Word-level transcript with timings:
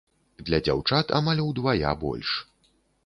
Для 0.47 0.59
дзяўчат 0.67 1.13
амаль 1.19 1.43
удвая 1.45 1.93
больш. 2.07 2.29